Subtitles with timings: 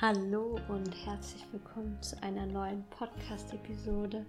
[0.00, 4.24] Hallo und herzlich willkommen zu einer neuen Podcast-Episode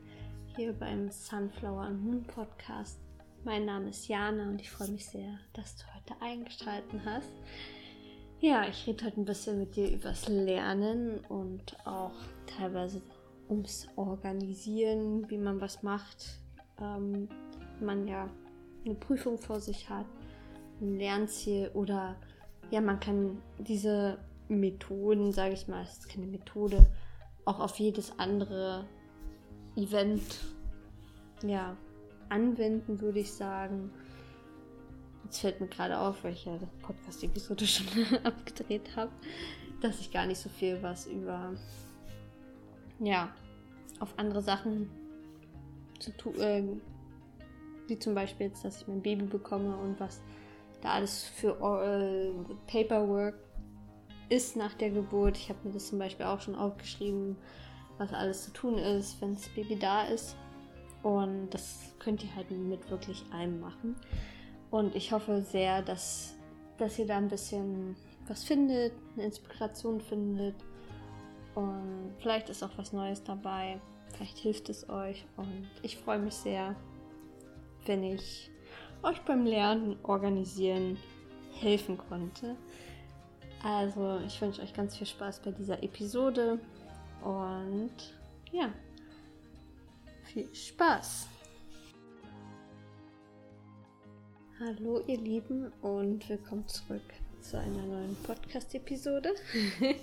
[0.56, 2.98] hier beim Sunflower Moon Podcast.
[3.44, 7.32] Mein Name ist Jana und ich freue mich sehr, dass du heute eingeschaltet hast.
[8.40, 12.16] Ja, ich rede heute ein bisschen mit dir übers Lernen und auch
[12.48, 13.04] teilweise
[13.48, 16.40] ums Organisieren, wie man was macht.
[16.82, 17.30] Ähm,
[17.80, 18.28] man ja
[18.84, 20.08] eine Prüfung vor sich hat,
[20.82, 22.16] ein Lernziel oder
[22.72, 24.18] ja, man kann diese
[24.50, 26.88] Methoden, sage ich mal, es ist keine Methode,
[27.46, 28.86] auch auf jedes andere
[29.76, 30.24] Event
[31.44, 31.78] ja,
[32.30, 33.92] anwenden, würde ich sagen.
[35.24, 37.88] Jetzt fällt mir gerade auf, weil ich ja das Podcast-Episode schon
[38.24, 39.12] abgedreht habe,
[39.82, 41.54] dass ich gar nicht so viel was über,
[43.00, 43.34] ja,
[44.00, 44.90] auf andere Sachen
[46.00, 46.64] zu tun, äh,
[47.88, 50.22] wie zum Beispiel jetzt, dass ich mein Baby bekomme und was
[50.82, 51.52] da alles für
[51.84, 52.32] äh,
[52.68, 53.36] Paperwork
[54.30, 55.38] ist nach der Geburt.
[55.38, 57.36] Ich habe mir das zum Beispiel auch schon aufgeschrieben,
[57.98, 60.36] was alles zu tun ist, wenn das Baby da ist.
[61.04, 63.96] Und das könnt ihr halt mit wirklich allem machen.
[64.72, 66.36] Und ich hoffe sehr, dass,
[66.78, 67.96] dass ihr da ein bisschen
[68.28, 70.56] was findet, eine Inspiration findet.
[71.56, 73.82] Und vielleicht ist auch was Neues dabei.
[74.14, 75.26] Vielleicht hilft es euch.
[75.38, 76.76] Und ich freue mich sehr,
[77.86, 78.52] wenn ich
[79.02, 80.98] euch beim Lernen organisieren
[81.54, 82.56] helfen konnte.
[83.62, 86.60] Also, ich wünsche euch ganz viel Spaß bei dieser Episode
[87.22, 87.92] und
[88.54, 88.72] ja,
[90.24, 91.28] viel Spaß.
[94.60, 97.02] Hallo ihr Lieben und willkommen zurück
[97.42, 99.36] zu einer neuen Podcast-Episode.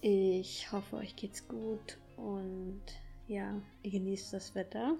[0.00, 2.82] ich hoffe, euch geht's gut und
[3.28, 4.96] ja, ihr genießt das Wetter.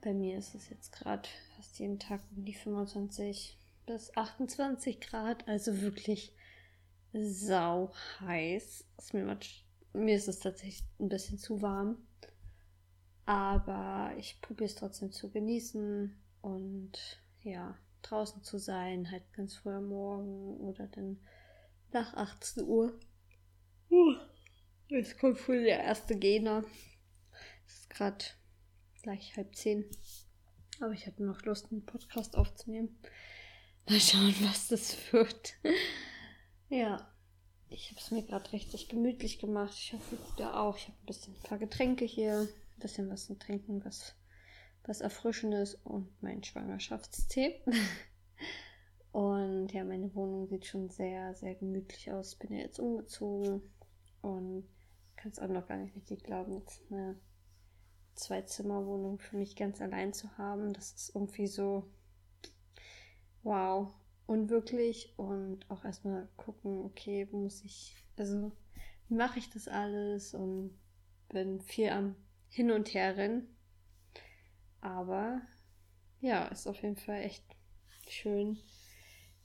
[0.00, 5.46] Bei mir ist es jetzt gerade fast jeden Tag um die 25 bis 28 Grad,
[5.48, 6.34] also wirklich
[7.12, 8.84] sau heiß.
[8.98, 9.38] Ist mir,
[9.92, 11.98] mir ist es tatsächlich ein bisschen zu warm.
[13.24, 19.72] Aber ich probiere es trotzdem zu genießen und ja, draußen zu sein, halt ganz früh
[19.72, 21.18] am Morgen oder dann
[21.92, 22.98] nach 18 Uhr.
[23.90, 24.14] Uh,
[24.88, 26.64] jetzt kommt früh der erste Gegner.
[27.66, 28.24] Es ist gerade
[29.02, 29.84] gleich halb zehn.
[30.80, 32.98] Aber ich hatte noch Lust, einen Podcast aufzunehmen.
[33.88, 35.54] Mal schauen, was das wird.
[36.68, 37.08] ja,
[37.68, 39.74] ich habe es mir gerade richtig gemütlich gemacht.
[39.74, 40.76] Ich hoffe, ihr auch.
[40.76, 44.14] Ich habe ein bisschen ein paar Getränke hier, ein bisschen was zu trinken, was,
[44.84, 47.62] was Erfrischendes und mein Schwangerschaftstee.
[49.12, 52.34] und ja, meine Wohnung sieht schon sehr, sehr gemütlich aus.
[52.34, 53.62] Ich bin ja jetzt umgezogen
[54.20, 54.68] und
[55.16, 57.18] kann es auch noch gar nicht richtig glauben, jetzt eine
[58.14, 60.72] Zwei-Zimmer-Wohnung für mich ganz allein zu haben.
[60.72, 61.90] Das ist irgendwie so
[63.42, 63.92] wow,
[64.26, 68.52] unwirklich und auch erstmal gucken, okay, muss ich, also
[69.08, 70.78] wie mache ich das alles und
[71.28, 72.16] bin viel am
[72.48, 73.42] Hin und Her.
[74.80, 75.42] Aber
[76.20, 77.44] ja, ist auf jeden Fall echt
[78.08, 78.58] schön,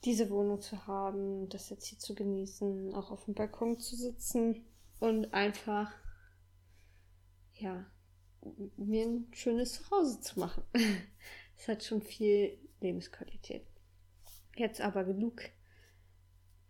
[0.04, 4.64] diese Wohnung zu haben, das jetzt hier zu genießen, auch auf dem Balkon zu sitzen
[5.00, 5.92] und einfach,
[7.54, 7.84] ja,
[8.76, 10.62] mir ein schönes Zuhause zu machen.
[11.60, 13.66] Es hat schon viel Lebensqualität.
[14.58, 15.40] Jetzt aber genug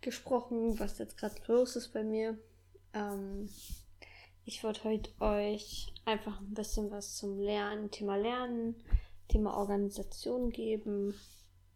[0.01, 2.37] gesprochen, was jetzt gerade los ist bei mir.
[2.93, 3.49] Ähm,
[4.45, 8.75] ich wollte heute euch einfach ein bisschen was zum Lernen, Thema Lernen,
[9.27, 11.15] Thema Organisation geben.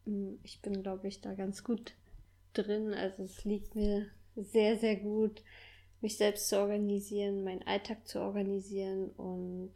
[0.06, 1.94] Hm, ich bin, glaube ich, da ganz gut
[2.54, 2.94] drin.
[2.94, 5.42] Also es liegt mir sehr, sehr gut,
[6.00, 9.74] mich selbst zu organisieren, meinen Alltag zu organisieren und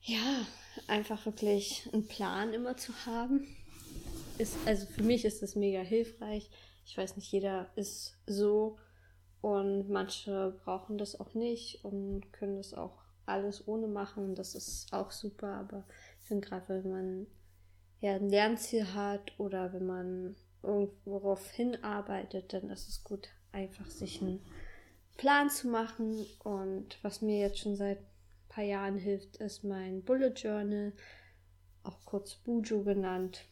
[0.00, 0.46] ja,
[0.86, 3.46] einfach wirklich einen Plan immer zu haben
[4.42, 6.50] ist, also für mich ist das mega hilfreich.
[6.84, 8.78] Ich weiß nicht, jeder ist so
[9.40, 14.34] und manche brauchen das auch nicht und können das auch alles ohne machen.
[14.34, 15.84] Das ist auch super, aber
[16.20, 17.26] ich finde gerade, wenn man
[18.00, 20.36] ja ein Lernziel hat oder wenn man
[21.04, 24.40] worauf hinarbeitet, dann ist es gut, einfach sich einen
[25.16, 26.24] Plan zu machen.
[26.44, 30.92] Und was mir jetzt schon seit ein paar Jahren hilft, ist mein Bullet Journal,
[31.84, 33.44] auch kurz Bujo genannt.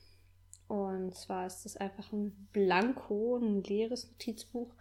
[0.71, 4.73] Und zwar ist es einfach ein Blanko, ein leeres Notizbuch,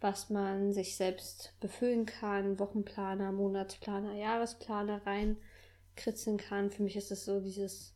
[0.00, 6.70] was man sich selbst befüllen kann, Wochenplaner, Monatsplaner, Jahresplaner reinkritzeln kann.
[6.70, 7.94] Für mich ist es so dieses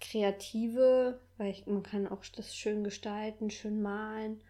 [0.00, 4.40] Kreative, weil ich, man kann auch das schön gestalten, schön malen,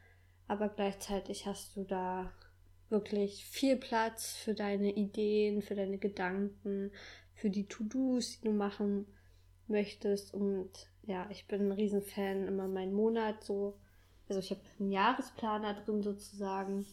[0.47, 2.31] aber gleichzeitig hast du da
[2.91, 6.93] wirklich viel Platz für deine Ideen, für deine Gedanken,
[7.33, 9.07] für die To-Dos, die du machen
[9.69, 10.71] möchtest und
[11.09, 13.79] ja, ich bin ein Riesenfan, immer meinen Monat so
[14.29, 16.85] Also ich habe einen Jahresplaner drin sozusagen,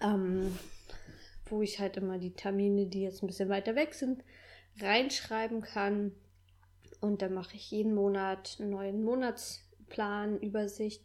[0.00, 0.56] ähm,
[1.46, 4.22] wo ich halt immer die Termine, die jetzt ein bisschen weiter weg sind,
[4.80, 6.12] reinschreiben kann.
[7.00, 11.02] Und dann mache ich jeden Monat einen neuen Monatsplan, Übersicht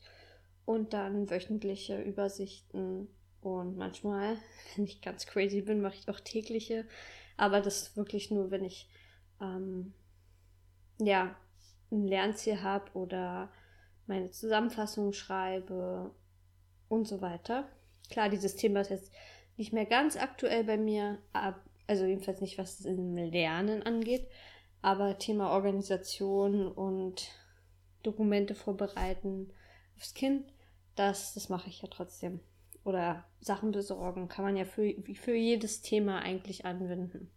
[0.66, 3.08] und dann wöchentliche Übersichten.
[3.42, 4.38] Und manchmal,
[4.76, 6.86] wenn ich ganz crazy bin, mache ich auch tägliche.
[7.38, 8.88] Aber das ist wirklich nur, wenn ich
[9.42, 9.94] ähm,
[11.06, 11.36] ja
[11.92, 13.52] ein Lernziel habe oder
[14.08, 16.12] meine Zusammenfassung schreibe
[16.90, 17.68] und so weiter.
[18.10, 19.12] Klar, dieses Thema ist jetzt
[19.58, 21.20] nicht mehr ganz aktuell bei mir,
[21.88, 24.28] also jedenfalls nicht, was das Lernen angeht,
[24.82, 27.30] aber Thema Organisation und
[28.02, 29.54] Dokumente vorbereiten
[29.96, 30.52] aufs Kind,
[30.96, 32.40] das, das mache ich ja trotzdem.
[32.84, 37.32] Oder Sachen besorgen kann man ja für, für jedes Thema eigentlich anwenden.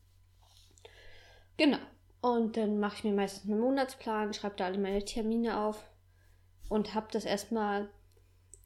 [1.56, 1.78] Genau.
[2.26, 5.88] Und dann mache ich mir meistens einen Monatsplan, schreibe da alle meine Termine auf
[6.68, 7.88] und habe das erstmal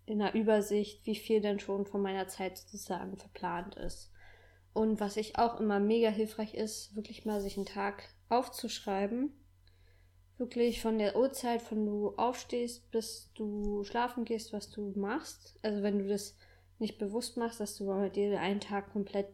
[0.06, 4.12] in einer Übersicht, wie viel denn schon von meiner Zeit sozusagen verplant ist.
[4.72, 9.30] Und was ich auch immer mega hilfreich ist, wirklich mal sich einen Tag aufzuschreiben.
[10.38, 15.58] Wirklich von der Uhrzeit, von du aufstehst, bis du schlafen gehst, was du machst.
[15.60, 16.34] Also wenn du das
[16.78, 19.28] nicht bewusst machst, dass du bei dir einen Tag komplett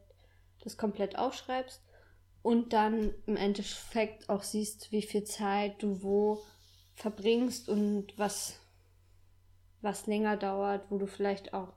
[0.65, 1.86] das komplett aufschreibst
[2.47, 6.45] und dann im Endeffekt auch siehst, wie viel Zeit du wo
[6.95, 8.61] verbringst und was
[9.83, 11.73] was länger dauert, wo du vielleicht auch,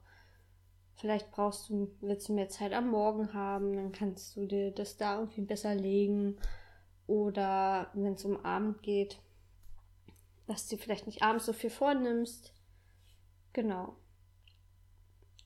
[0.93, 4.95] vielleicht brauchst du, willst du mehr Zeit am Morgen haben, dann kannst du dir das
[4.95, 6.37] da irgendwie besser legen.
[7.07, 9.17] Oder wenn es um Abend geht,
[10.45, 12.53] dass du vielleicht nicht abends so viel vornimmst.
[13.53, 13.95] Genau.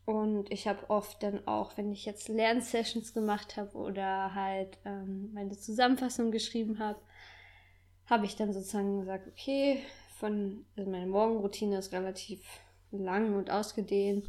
[0.05, 5.31] Und ich habe oft dann auch, wenn ich jetzt Lernsessions gemacht habe oder halt ähm,
[5.33, 6.99] meine Zusammenfassung geschrieben habe,
[8.05, 9.79] habe ich dann sozusagen gesagt, okay,
[10.17, 12.41] von, also meine Morgenroutine ist relativ
[12.91, 14.27] lang und ausgedehnt.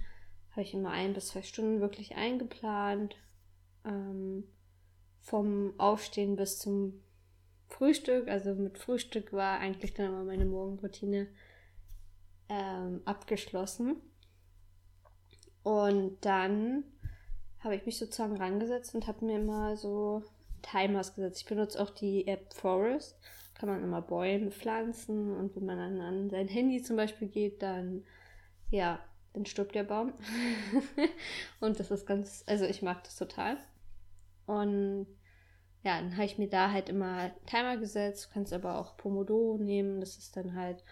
[0.53, 3.17] Habe ich immer ein bis zwei Stunden wirklich eingeplant.
[3.85, 4.45] Ähm,
[5.25, 7.03] vom Aufstehen bis zum
[7.67, 8.29] Frühstück.
[8.29, 11.29] Also mit Frühstück war eigentlich dann immer meine Morgenroutine
[12.49, 13.97] ähm, abgeschlossen.
[15.65, 16.85] Und dann
[17.59, 20.23] habe ich mich sozusagen rangesetzt und habe mir immer so
[20.63, 21.41] Timers gesetzt.
[21.41, 23.17] Ich benutze auch die App Forest
[23.55, 27.63] kann man immer Bäume pflanzen und wenn man dann an sein Handy zum Beispiel geht,
[27.63, 28.05] dann
[28.71, 28.99] ja,
[29.33, 30.13] dann stirbt der Baum.
[31.61, 33.57] und das ist ganz, also ich mag das total.
[34.47, 35.07] Und
[35.83, 38.27] ja, dann habe ich mir da halt immer Timer gesetzt.
[38.27, 40.01] Du kannst aber auch Pomodoro nehmen.
[40.01, 40.83] Das ist dann halt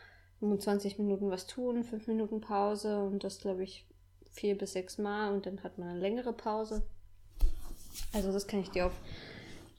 [0.40, 3.86] 25 Minuten was tun, 5 Minuten Pause und das glaube ich
[4.32, 6.82] vier bis sechs Mal und dann hat man eine längere Pause.
[8.12, 9.00] Also das kann ich dir auf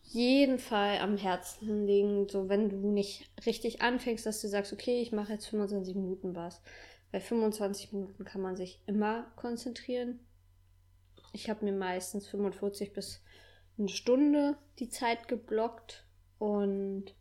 [0.06, 5.02] jeden Fall am Herzen liegen, so wenn du nicht richtig anfängst, dass du sagst, okay,
[5.02, 6.62] ich mache jetzt 25 Minuten was.
[7.12, 10.20] Bei 25 Minuten kann man sich immer konzentrieren.
[11.32, 13.24] Ich habe mir meistens 45 bis
[13.78, 16.06] eine Stunde die Zeit geblockt
[16.38, 17.16] und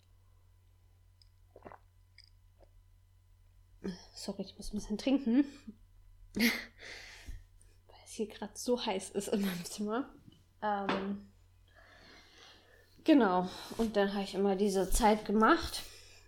[4.15, 5.45] sorry, ich muss ein bisschen trinken,
[8.13, 10.09] es hier gerade so heiß ist in meinem Zimmer.
[10.63, 11.33] Ähm,
[13.05, 13.49] Genau.
[13.79, 15.83] Und dann habe ich immer diese Zeit gemacht.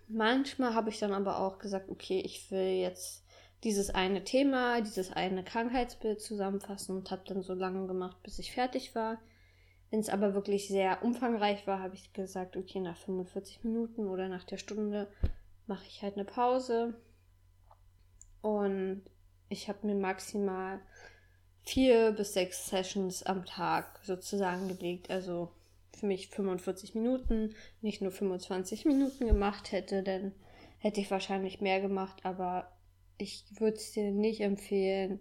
[0.08, 3.24] Manchmal habe ich dann aber auch gesagt, okay, ich will jetzt
[3.62, 8.52] dieses eine Thema, dieses eine Krankheitsbild zusammenfassen und habe dann so lange gemacht, bis ich
[8.52, 9.18] fertig war.
[9.90, 14.28] Wenn es aber wirklich sehr umfangreich war, habe ich gesagt, okay, nach 45 Minuten oder
[14.28, 15.08] nach der Stunde
[15.66, 16.94] mache ich halt eine Pause.
[18.42, 19.04] Und
[19.48, 20.80] ich habe mir maximal
[21.64, 25.10] vier bis sechs Sessions am Tag sozusagen gelegt.
[25.10, 25.50] Also
[25.96, 30.32] für mich 45 Minuten, nicht nur 25 Minuten gemacht hätte, dann
[30.78, 32.70] hätte ich wahrscheinlich mehr gemacht, aber
[33.16, 35.20] ich würde es dir nicht empfehlen,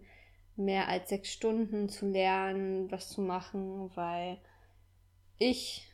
[0.55, 4.39] mehr als sechs Stunden zu lernen, was zu machen, weil
[5.37, 5.87] ich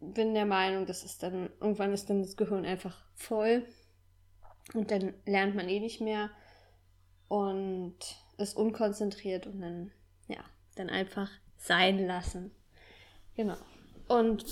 [0.00, 3.66] bin der Meinung, dass es dann, irgendwann ist dann das Gehirn einfach voll
[4.72, 6.30] und dann lernt man eh nicht mehr
[7.30, 7.94] und
[8.38, 9.92] ist unkonzentriert und dann,
[10.26, 10.42] ja,
[10.74, 12.50] dann einfach sein lassen.
[13.36, 13.56] Genau.
[14.08, 14.44] Und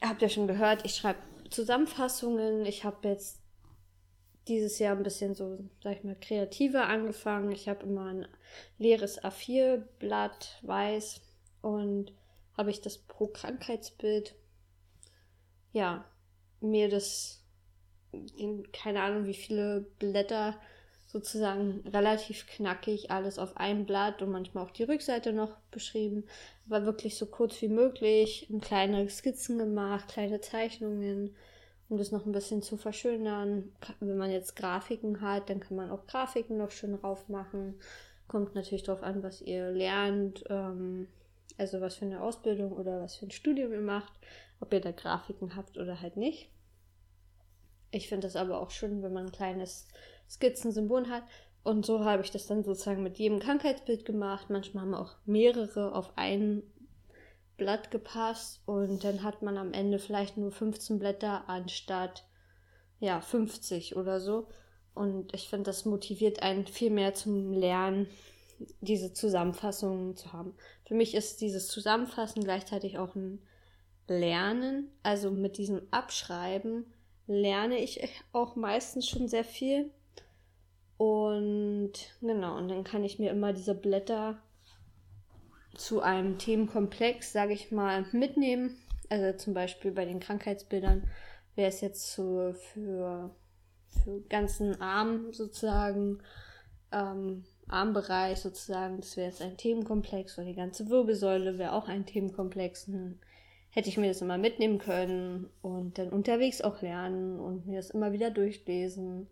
[0.00, 1.18] habt ihr schon gehört, ich schreibe
[1.50, 2.66] Zusammenfassungen.
[2.66, 3.40] Ich habe jetzt
[4.46, 7.50] dieses Jahr ein bisschen so, sag ich mal, kreativer angefangen.
[7.50, 8.28] Ich habe immer ein
[8.78, 11.20] leeres A4-Blatt weiß
[11.62, 12.12] und
[12.56, 14.36] habe ich das pro Krankheitsbild,
[15.72, 16.04] ja,
[16.60, 17.42] mir das,
[18.72, 20.60] keine Ahnung, wie viele Blätter
[21.14, 26.24] sozusagen relativ knackig alles auf einem Blatt und manchmal auch die Rückseite noch beschrieben.
[26.66, 31.34] Aber wirklich so kurz wie möglich, kleine Skizzen gemacht, kleine Zeichnungen
[31.88, 33.72] um das noch ein bisschen zu verschönern.
[34.00, 37.78] Wenn man jetzt Grafiken hat, dann kann man auch Grafiken noch schön drauf machen.
[38.26, 41.08] Kommt natürlich darauf an, was ihr lernt, ähm,
[41.58, 44.12] also was für eine Ausbildung oder was für ein Studium ihr macht,
[44.60, 46.48] ob ihr da Grafiken habt oder halt nicht.
[47.90, 49.86] Ich finde das aber auch schön, wenn man ein kleines
[50.28, 51.24] Skizzensymbol hat.
[51.62, 54.50] Und so habe ich das dann sozusagen mit jedem Krankheitsbild gemacht.
[54.50, 56.62] Manchmal haben auch mehrere auf ein
[57.56, 62.24] Blatt gepasst und dann hat man am Ende vielleicht nur 15 Blätter anstatt
[63.00, 64.48] ja 50 oder so.
[64.94, 68.06] Und ich finde, das motiviert einen viel mehr zum Lernen,
[68.80, 70.54] diese Zusammenfassungen zu haben.
[70.86, 73.42] Für mich ist dieses Zusammenfassen gleichzeitig auch ein
[74.06, 74.90] Lernen.
[75.02, 76.86] Also mit diesem Abschreiben
[77.26, 78.00] lerne ich
[78.32, 79.90] auch meistens schon sehr viel.
[80.96, 84.38] Und genau, und dann kann ich mir immer diese Blätter
[85.74, 88.76] zu einem Themenkomplex, sage ich mal, mitnehmen.
[89.08, 91.08] Also zum Beispiel bei den Krankheitsbildern
[91.56, 93.34] wäre es jetzt so für,
[93.88, 96.20] für ganzen Arm sozusagen,
[96.92, 102.06] ähm, Armbereich sozusagen, das wäre jetzt ein Themenkomplex oder die ganze Wirbelsäule wäre auch ein
[102.06, 102.86] Themenkomplex.
[102.86, 103.18] Dann
[103.70, 107.90] hätte ich mir das immer mitnehmen können und dann unterwegs auch lernen und mir das
[107.90, 109.28] immer wieder durchlesen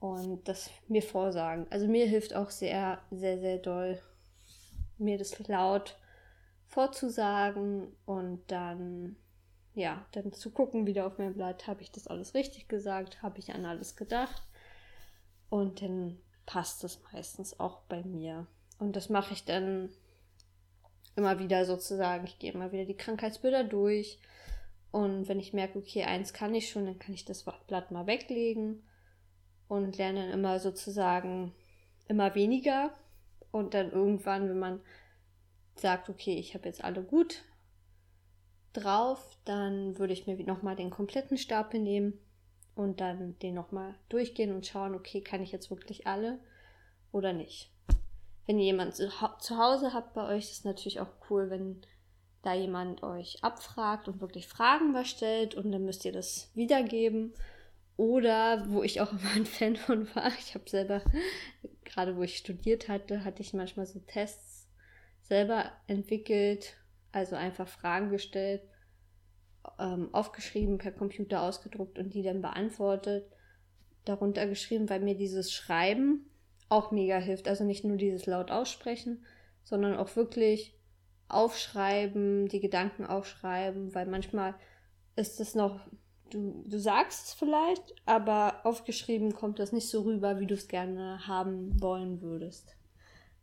[0.00, 1.66] und das mir vorsagen.
[1.70, 4.00] Also mir hilft auch sehr, sehr, sehr doll
[4.98, 5.96] mir das laut
[6.66, 9.16] vorzusagen und dann,
[9.74, 13.38] ja, dann zu gucken wieder auf mein Blatt, habe ich das alles richtig gesagt, habe
[13.38, 14.42] ich an alles gedacht
[15.50, 18.46] und dann passt das meistens auch bei mir.
[18.78, 19.90] Und das mache ich dann
[21.16, 22.26] immer wieder sozusagen.
[22.26, 24.20] Ich gehe immer wieder die Krankheitsbilder durch.
[24.92, 28.06] Und wenn ich merke, okay, eins kann ich schon, dann kann ich das Blatt mal
[28.06, 28.82] weglegen
[29.68, 31.54] und lerne dann immer sozusagen
[32.08, 32.92] immer weniger
[33.50, 34.80] und dann irgendwann, wenn man
[35.76, 37.42] sagt, okay, ich habe jetzt alle gut
[38.72, 42.18] drauf, dann würde ich mir nochmal den kompletten Stapel nehmen
[42.74, 46.38] und dann den nochmal durchgehen und schauen, okay, kann ich jetzt wirklich alle
[47.12, 47.70] oder nicht.
[48.46, 51.82] Wenn ihr jemanden zu Hause habt bei euch, ist natürlich auch cool, wenn
[52.42, 57.34] da jemand euch abfragt und wirklich Fragen was stellt und dann müsst ihr das wiedergeben.
[57.98, 61.02] Oder wo ich auch immer ein Fan von war, ich habe selber
[61.98, 64.68] gerade wo ich studiert hatte, hatte ich manchmal so Tests
[65.22, 66.76] selber entwickelt,
[67.12, 68.62] also einfach Fragen gestellt,
[69.80, 73.26] ähm, aufgeschrieben, per Computer ausgedruckt und die dann beantwortet,
[74.04, 76.30] darunter geschrieben, weil mir dieses Schreiben
[76.68, 77.48] auch mega hilft.
[77.48, 79.24] Also nicht nur dieses laut aussprechen,
[79.64, 80.78] sondern auch wirklich
[81.28, 84.54] aufschreiben, die Gedanken aufschreiben, weil manchmal
[85.16, 85.80] ist es noch
[86.30, 90.68] du, du sagst es vielleicht, aber aufgeschrieben kommt das nicht so rüber, wie du es
[90.68, 92.76] gerne haben wollen würdest.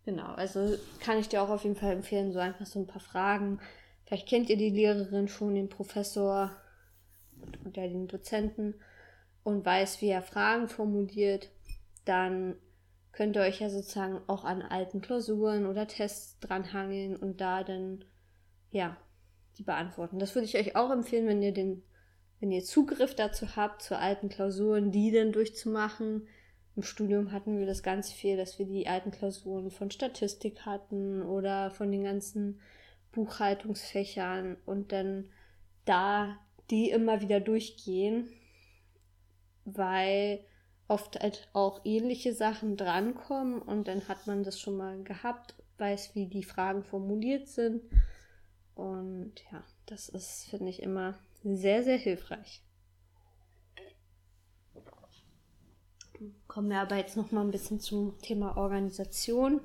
[0.06, 3.02] Genau, also kann ich dir auch auf jeden Fall empfehlen, so einfach so ein paar
[3.02, 3.60] Fragen.
[4.06, 6.52] Vielleicht kennt ihr die Lehrerin schon, den Professor
[7.66, 8.76] oder den Dozenten
[9.44, 11.50] und weiß, wie er Fragen formuliert.
[12.06, 12.56] Dann
[13.12, 18.06] könnt ihr euch ja sozusagen auch an alten Klausuren oder Tests dranhangeln und da dann,
[18.72, 18.98] ja,
[19.58, 20.20] die beantworten.
[20.20, 21.82] Das würde ich euch auch empfehlen, wenn ihr den
[22.46, 26.28] wenn ihr Zugriff dazu habt, zu alten Klausuren, die dann durchzumachen.
[26.76, 31.24] Im Studium hatten wir das ganz viel, dass wir die alten Klausuren von Statistik hatten
[31.24, 32.62] oder von den ganzen
[33.14, 35.32] Buchhaltungsfächern und dann
[35.86, 36.38] da
[36.70, 38.30] die immer wieder durchgehen,
[39.64, 40.46] weil
[40.88, 46.14] oft halt auch ähnliche Sachen drankommen und dann hat man das schon mal gehabt, weiß,
[46.14, 47.82] wie die Fragen formuliert sind.
[48.76, 52.62] Und ja, das ist, finde ich, immer sehr, sehr hilfreich.
[56.48, 59.62] Kommen wir aber jetzt noch mal ein bisschen zum Thema Organisation.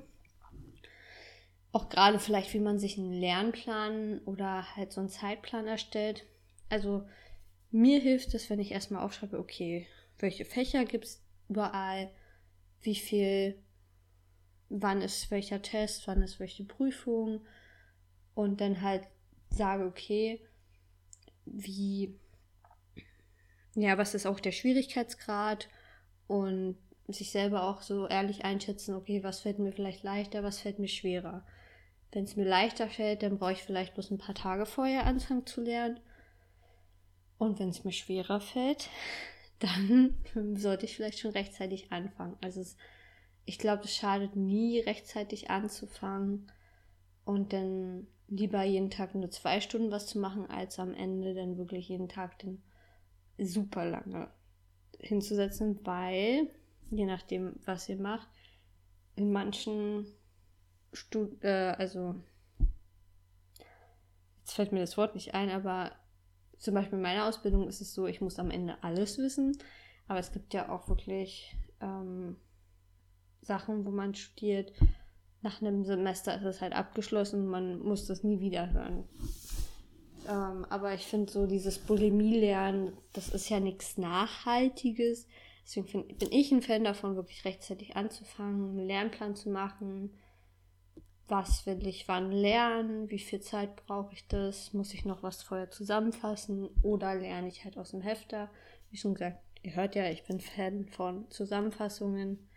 [1.71, 6.25] Auch gerade vielleicht, wie man sich einen Lernplan oder halt so einen Zeitplan erstellt.
[6.69, 7.07] Also
[7.71, 9.87] mir hilft es, wenn ich erstmal aufschreibe, okay,
[10.19, 12.11] welche Fächer gibt es überall,
[12.81, 13.57] wie viel,
[14.69, 17.45] wann ist welcher Test, wann ist welche Prüfung
[18.35, 19.07] und dann halt
[19.49, 20.41] sage, okay,
[21.45, 22.17] wie,
[23.75, 25.69] ja, was ist auch der Schwierigkeitsgrad
[26.27, 30.79] und sich selber auch so ehrlich einschätzen, okay, was fällt mir vielleicht leichter, was fällt
[30.79, 31.45] mir schwerer.
[32.11, 35.45] Wenn es mir leichter fällt, dann brauche ich vielleicht bloß ein paar Tage vorher anfangen
[35.45, 35.99] zu lernen.
[37.37, 38.89] Und wenn es mir schwerer fällt,
[39.59, 40.15] dann
[40.57, 42.37] sollte ich vielleicht schon rechtzeitig anfangen.
[42.41, 42.77] Also es,
[43.45, 46.51] ich glaube, es schadet nie, rechtzeitig anzufangen
[47.25, 51.57] und dann lieber jeden Tag nur zwei Stunden was zu machen, als am Ende dann
[51.57, 52.63] wirklich jeden Tag den
[53.37, 54.31] super lange
[54.99, 56.49] hinzusetzen, weil,
[56.89, 58.27] je nachdem, was ihr macht,
[59.15, 60.05] in manchen
[60.93, 62.15] Stud äh, also
[64.39, 65.91] jetzt fällt mir das Wort nicht ein, aber
[66.57, 69.57] zum Beispiel in meiner Ausbildung ist es so, ich muss am Ende alles wissen.
[70.07, 72.35] Aber es gibt ja auch wirklich ähm,
[73.41, 74.73] Sachen, wo man studiert.
[75.41, 79.05] Nach einem Semester ist es halt abgeschlossen, man muss das nie wieder hören.
[80.27, 85.27] Ähm, aber ich finde so dieses Bulimie-Lernen, das ist ja nichts Nachhaltiges.
[85.63, 90.11] Deswegen find, bin ich ein Fan davon, wirklich rechtzeitig anzufangen, einen Lernplan zu machen.
[91.27, 93.09] Was will ich wann lernen?
[93.09, 94.73] Wie viel Zeit brauche ich das?
[94.73, 96.69] Muss ich noch was vorher zusammenfassen?
[96.83, 98.49] Oder lerne ich halt aus dem Hefter?
[98.89, 102.49] Wie schon gesagt, ihr hört ja, ich bin Fan von Zusammenfassungen,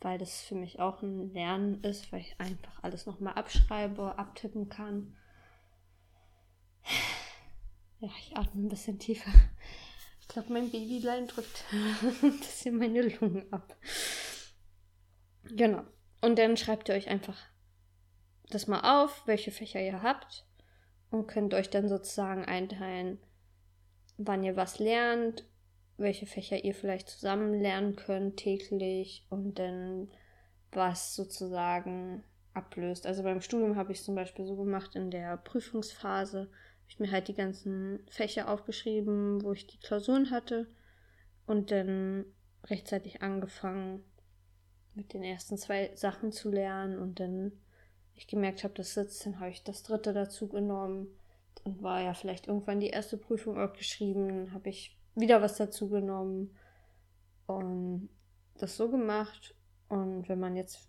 [0.00, 4.68] weil das für mich auch ein Lernen ist, weil ich einfach alles nochmal abschreibe, abtippen
[4.68, 5.16] kann.
[8.00, 9.30] Ja, ich atme ein bisschen tiefer.
[10.20, 11.64] Ich glaube, mein Babylein drückt
[12.22, 13.76] ein bisschen meine Lungen ab.
[15.44, 15.82] Genau.
[16.20, 17.38] Und dann schreibt ihr euch einfach
[18.50, 20.46] das mal auf, welche Fächer ihr habt
[21.10, 23.18] und könnt euch dann sozusagen einteilen,
[24.16, 25.44] wann ihr was lernt,
[25.98, 30.08] welche Fächer ihr vielleicht zusammen lernen könnt täglich und dann
[30.72, 32.22] was sozusagen
[32.54, 33.06] ablöst.
[33.06, 36.50] Also beim Studium habe ich es zum Beispiel so gemacht in der Prüfungsphase,
[36.88, 40.68] ich mir halt die ganzen Fächer aufgeschrieben, wo ich die Klausuren hatte
[41.46, 42.24] und dann
[42.64, 44.04] rechtzeitig angefangen
[44.94, 47.52] mit den ersten zwei Sachen zu lernen und dann
[48.14, 51.08] ich gemerkt habe, das sitzt, dann habe ich das dritte dazu genommen
[51.64, 55.88] und war ja vielleicht irgendwann die erste Prüfung auch geschrieben, habe ich wieder was dazu
[55.88, 56.56] genommen
[57.46, 58.08] und
[58.58, 59.54] das so gemacht
[59.88, 60.88] und wenn man jetzt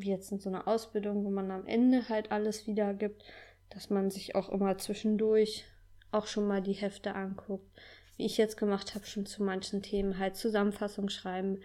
[0.00, 3.22] wie jetzt in so einer Ausbildung, wo man am Ende halt alles wiedergibt,
[3.68, 5.64] dass man sich auch immer zwischendurch
[6.10, 7.70] auch schon mal die Hefte anguckt.
[8.16, 11.60] Wie ich jetzt gemacht habe, schon zu manchen Themen halt Zusammenfassung schreiben.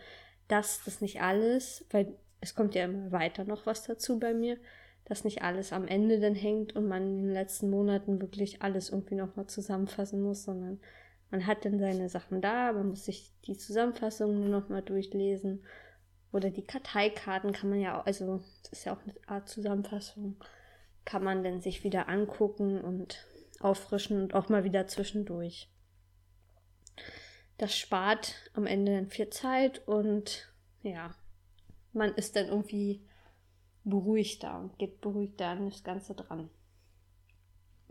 [0.48, 4.58] Das, das nicht alles, weil es kommt ja immer weiter noch was dazu bei mir,
[5.06, 8.90] dass nicht alles am Ende dann hängt und man in den letzten Monaten wirklich alles
[8.90, 10.80] irgendwie nochmal zusammenfassen muss, sondern
[11.36, 15.66] man hat dann seine Sachen da, man muss sich die Zusammenfassung nur nochmal durchlesen.
[16.32, 20.38] Oder die Karteikarten kann man ja auch, also das ist ja auch eine Art Zusammenfassung
[21.04, 23.28] kann man denn sich wieder angucken und
[23.60, 25.70] auffrischen und auch mal wieder zwischendurch.
[27.58, 30.52] Das spart am Ende dann viel Zeit und
[30.84, 31.14] ja,
[31.92, 33.06] man ist dann irgendwie
[33.84, 36.50] beruhigter und geht beruhigter an das Ganze dran.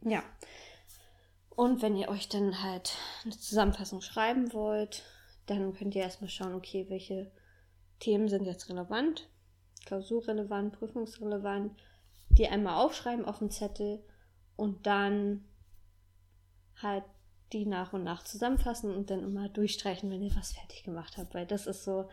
[0.03, 0.23] Ja.
[1.57, 5.05] Und wenn ihr euch dann halt eine Zusammenfassung schreiben wollt,
[5.47, 7.31] dann könnt ihr erstmal schauen, okay, welche
[8.01, 9.29] Themen sind jetzt relevant,
[9.87, 11.73] klausurrelevant, prüfungsrelevant
[12.31, 14.03] die einmal aufschreiben auf dem Zettel
[14.57, 15.45] und dann
[16.81, 17.05] halt
[17.53, 21.35] die nach und nach zusammenfassen und dann immer durchstreichen, wenn ihr was fertig gemacht habt.
[21.35, 22.09] Weil das ist so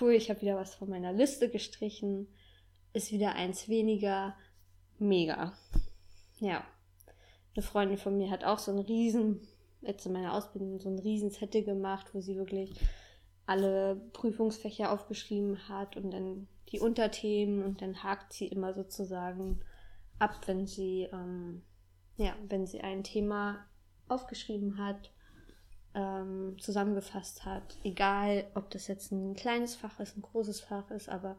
[0.00, 2.28] cool, ich habe wieder was von meiner Liste gestrichen,
[2.92, 4.36] ist wieder eins weniger,
[4.98, 5.54] mega.
[6.38, 6.64] Ja.
[7.56, 9.40] Eine Freundin von mir hat auch so einen riesen,
[9.80, 11.32] jetzt in meiner Ausbildung, so einen riesen
[11.64, 12.78] gemacht, wo sie wirklich
[13.46, 19.60] alle Prüfungsfächer aufgeschrieben hat und dann die Unterthemen und dann hakt sie immer sozusagen
[20.18, 21.62] ab, wenn sie, ähm,
[22.16, 23.64] ja, wenn sie ein Thema
[24.06, 25.10] aufgeschrieben hat,
[25.94, 27.78] ähm, zusammengefasst hat.
[27.84, 31.36] Egal, ob das jetzt ein kleines Fach ist, ein großes Fach ist, aber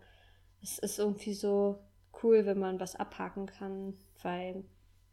[0.64, 1.78] es ist irgendwie so
[2.24, 4.64] cool, wenn man was abhaken kann, weil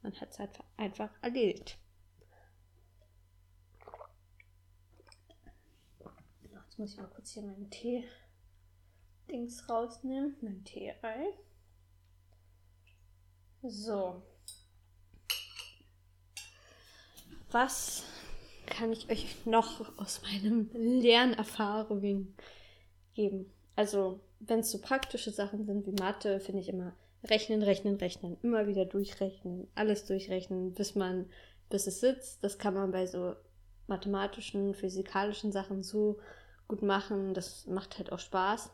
[0.04, 1.78] man hat es halt einfach erledigt.
[6.42, 8.04] Jetzt muss ich mal kurz hier meinen Tee
[9.30, 11.32] Dings rausnehmen, mein Tee-Ei.
[13.62, 14.22] So.
[17.50, 18.04] Was
[18.66, 22.36] kann ich euch noch aus meinen Lernerfahrungen
[23.14, 23.50] geben?
[23.76, 28.36] Also, wenn es so praktische Sachen sind wie Mathe, finde ich immer rechnen, rechnen, rechnen,
[28.42, 31.30] immer wieder durchrechnen, alles durchrechnen, bis man,
[31.70, 32.44] bis es sitzt.
[32.44, 33.34] Das kann man bei so
[33.86, 36.18] mathematischen, physikalischen Sachen so
[36.68, 37.34] gut machen.
[37.34, 38.70] Das macht halt auch Spaß.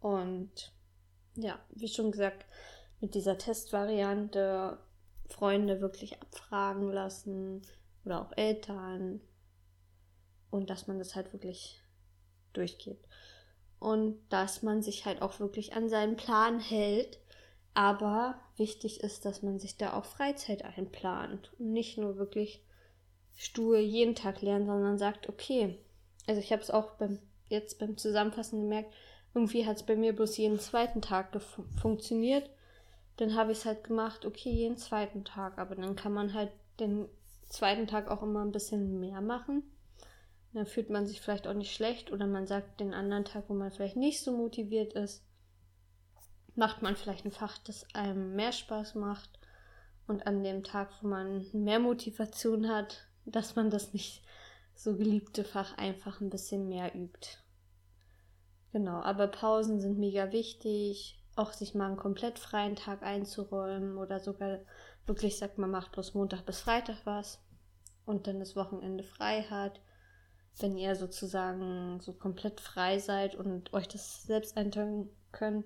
[0.00, 0.72] Und
[1.34, 2.46] ja, wie schon gesagt,
[3.00, 4.78] mit dieser Testvariante
[5.28, 7.62] Freunde wirklich abfragen lassen
[8.04, 9.20] oder auch Eltern
[10.50, 11.80] und dass man das halt wirklich
[12.52, 13.07] durchgeht.
[13.80, 17.18] Und dass man sich halt auch wirklich an seinen Plan hält.
[17.74, 22.62] Aber wichtig ist, dass man sich da auch Freizeit einplant und nicht nur wirklich
[23.36, 25.78] stur jeden Tag lernen, sondern sagt, okay,
[26.26, 28.92] also ich habe es auch beim, jetzt beim Zusammenfassen gemerkt,
[29.32, 31.40] irgendwie hat es bei mir bloß jeden zweiten Tag
[31.80, 32.50] funktioniert.
[33.16, 35.58] Dann habe ich es halt gemacht, okay, jeden zweiten Tag.
[35.58, 37.08] Aber dann kann man halt den
[37.48, 39.62] zweiten Tag auch immer ein bisschen mehr machen.
[40.52, 43.54] Dann fühlt man sich vielleicht auch nicht schlecht oder man sagt den anderen Tag, wo
[43.54, 45.24] man vielleicht nicht so motiviert ist,
[46.54, 49.38] macht man vielleicht ein Fach, das einem mehr Spaß macht.
[50.08, 54.24] und an dem Tag, wo man mehr Motivation hat, dass man das nicht
[54.74, 57.38] so geliebte Fach einfach ein bisschen mehr übt.
[58.72, 64.18] Genau, aber Pausen sind mega wichtig, auch sich mal einen komplett freien Tag einzuräumen oder
[64.18, 64.60] sogar
[65.06, 67.40] wirklich sagt, man macht bloß Montag bis Freitag was
[68.04, 69.80] und dann das Wochenende frei hat.
[70.60, 75.64] Wenn ihr sozusagen so komplett frei seid und euch das selbst einteilen könnt,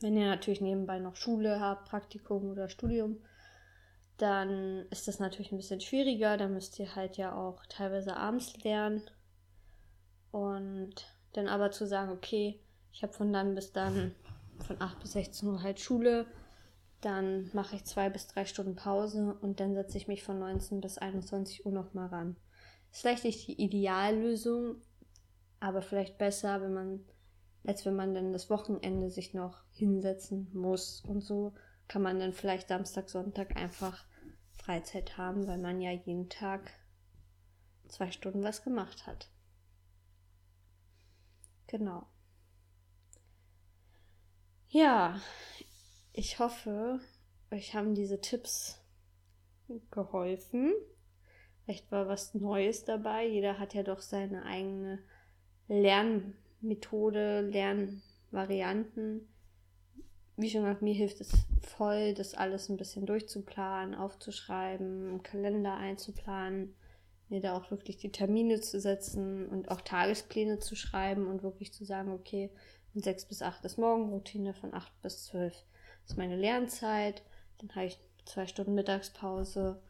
[0.00, 3.18] wenn ihr natürlich nebenbei noch Schule habt, Praktikum oder Studium,
[4.18, 6.36] dann ist das natürlich ein bisschen schwieriger.
[6.36, 9.02] Da müsst ihr halt ja auch teilweise abends lernen.
[10.30, 12.60] Und dann aber zu sagen, okay,
[12.92, 14.14] ich habe von dann bis dann
[14.66, 16.26] von 8 bis 16 Uhr halt Schule,
[17.00, 20.80] dann mache ich zwei bis drei Stunden Pause und dann setze ich mich von 19
[20.80, 22.36] bis 21 Uhr nochmal ran.
[22.92, 24.76] Ist vielleicht nicht die Ideallösung,
[25.58, 27.04] aber vielleicht besser, wenn man
[27.64, 31.02] als wenn man dann das Wochenende sich noch hinsetzen muss.
[31.06, 31.54] Und so
[31.88, 34.04] kann man dann vielleicht Samstag, Sonntag einfach
[34.54, 36.70] Freizeit haben, weil man ja jeden Tag
[37.88, 39.30] zwei Stunden was gemacht hat.
[41.68, 42.06] Genau.
[44.68, 45.20] Ja,
[46.12, 47.00] ich hoffe,
[47.50, 48.80] euch haben diese Tipps
[49.90, 50.72] geholfen.
[51.64, 53.26] Vielleicht war was Neues dabei.
[53.26, 54.98] Jeder hat ja doch seine eigene
[55.68, 59.28] Lern Methode, Lernvarianten.
[60.36, 65.76] Wie schon gesagt, mir hilft es voll, das alles ein bisschen durchzuplanen, aufzuschreiben, im Kalender
[65.76, 66.74] einzuplanen,
[67.28, 71.72] mir da auch wirklich die Termine zu setzen und auch Tagespläne zu schreiben und wirklich
[71.72, 72.50] zu sagen, okay,
[72.92, 75.54] von 6 bis 8 ist Morgenroutine, von 8 bis 12
[76.06, 77.22] ist meine Lernzeit,
[77.58, 79.80] dann habe ich zwei Stunden Mittagspause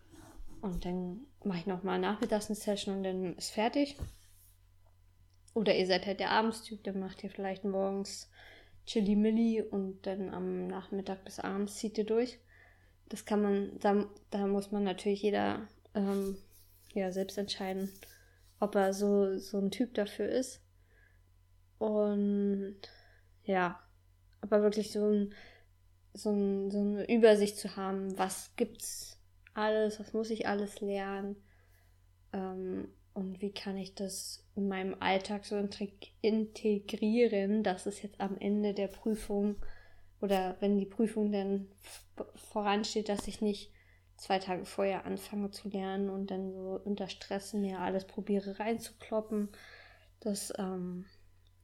[0.61, 3.97] und dann mache ich nochmal nachmittags eine Session und dann ist fertig.
[5.55, 8.31] Oder ihr seid halt der Abendstyp, dann macht ihr vielleicht morgens
[8.87, 12.39] Chili Milli und dann am Nachmittag bis abends zieht ihr durch.
[13.09, 16.37] Das kann man, da, da muss man natürlich jeder ähm,
[16.95, 17.93] ja, selbst entscheiden,
[18.61, 20.63] ob er so, so ein Typ dafür ist.
[21.79, 22.77] Und
[23.45, 23.81] ja,
[24.41, 25.35] aber wirklich so, ein,
[26.15, 29.19] so, ein, so eine Übersicht zu haben, was gibt's
[29.55, 31.37] alles, was muss ich alles lernen
[32.33, 35.57] ähm, und wie kann ich das in meinem Alltag so
[36.21, 39.57] integrieren, dass es jetzt am Ende der Prüfung
[40.21, 41.69] oder wenn die Prüfung dann
[42.35, 43.73] voransteht, dass ich nicht
[44.17, 49.49] zwei Tage vorher anfange zu lernen und dann so unter Stress mir alles probiere reinzukloppen.
[50.21, 51.07] Das ähm,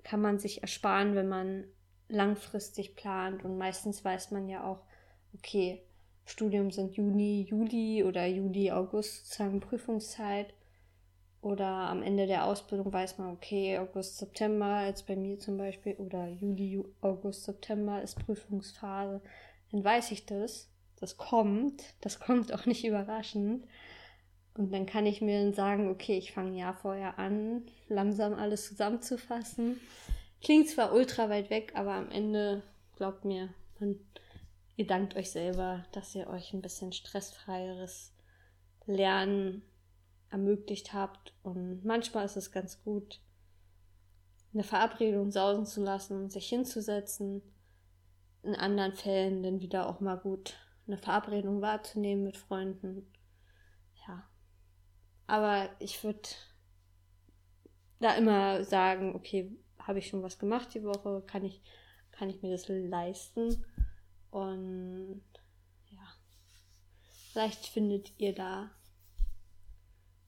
[0.03, 1.65] kann man sich ersparen, wenn man
[2.09, 4.83] langfristig plant und meistens weiß man ja auch,
[5.35, 5.83] okay,
[6.29, 10.53] Studium sind Juni, Juli oder Juli, August sozusagen Prüfungszeit
[11.41, 15.95] oder am Ende der Ausbildung weiß man, okay, August, September, jetzt bei mir zum Beispiel,
[15.95, 19.21] oder Juli, August, September ist Prüfungsphase.
[19.71, 20.69] Dann weiß ich das.
[20.97, 21.83] Das kommt.
[22.01, 23.67] Das kommt auch nicht überraschend.
[24.55, 28.67] Und dann kann ich mir dann sagen, okay, ich fange Jahr vorher an, langsam alles
[28.67, 29.79] zusammenzufassen.
[30.43, 32.63] Klingt zwar ultra weit weg, aber am Ende,
[32.97, 34.01] glaubt mir, man,
[34.79, 38.15] ihr dankt euch selber, dass ihr euch ein bisschen stressfreieres
[38.87, 39.63] Lernen
[40.31, 41.35] ermöglicht habt.
[41.43, 43.21] Und manchmal ist es ganz gut,
[44.55, 47.43] eine Verabredung sausen zu lassen und sich hinzusetzen.
[48.45, 50.55] In anderen Fällen dann wieder auch mal gut,
[50.87, 53.13] eine Verabredung wahrzunehmen mit Freunden.
[54.07, 54.31] Ja.
[55.27, 56.29] Aber ich würde
[57.99, 61.25] da immer sagen, okay, habe ich schon was gemacht die Woche?
[61.27, 61.63] Kann ich,
[62.13, 63.65] kann ich mir das leisten?
[64.31, 65.23] Und
[65.91, 66.07] ja,
[67.33, 68.71] vielleicht findet ihr da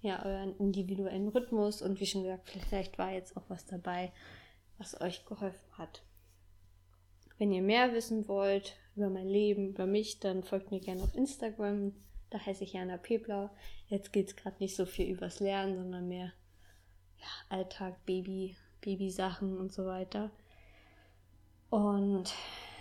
[0.02, 4.12] ja, euren individuellen Rhythmus und wie schon gesagt, vielleicht war jetzt auch was dabei,
[4.78, 6.02] was euch geholfen hat.
[7.38, 11.14] Wenn ihr mehr wissen wollt über mein Leben, über mich, dann folgt mir gerne auf
[11.14, 11.94] Instagram.
[12.30, 13.50] Da heiße ich Jana Peblau.
[13.88, 16.32] Jetzt geht es gerade nicht so viel übers Lernen, sondern mehr
[17.18, 20.30] ja, Alltag, Baby, Babysachen und so weiter.
[21.70, 22.34] Und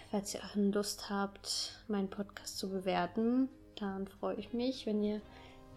[0.09, 5.21] falls ihr auch Lust habt, meinen Podcast zu bewerten, dann freue ich mich, wenn ihr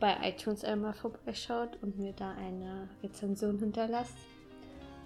[0.00, 4.16] bei iTunes einmal vorbeischaut und mir da eine Rezension hinterlasst.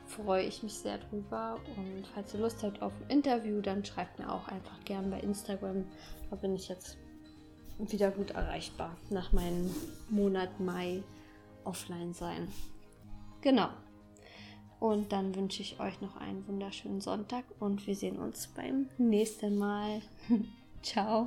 [0.06, 1.58] Freue ich mich sehr drüber.
[1.76, 5.20] Und falls ihr Lust habt auf ein Interview, dann schreibt mir auch einfach gern bei
[5.20, 5.84] Instagram.
[6.30, 6.96] Da bin ich jetzt
[7.78, 9.70] wieder gut erreichbar nach meinem
[10.08, 11.02] Monat Mai
[11.64, 12.48] offline sein.
[13.42, 13.68] Genau.
[14.78, 19.56] Und dann wünsche ich euch noch einen wunderschönen Sonntag und wir sehen uns beim nächsten
[19.56, 20.02] Mal.
[20.82, 21.26] Ciao.